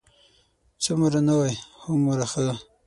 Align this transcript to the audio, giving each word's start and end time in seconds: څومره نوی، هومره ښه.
څومره 0.83 1.19
نوی، 1.29 1.53
هومره 1.81 2.25
ښه. 2.31 2.49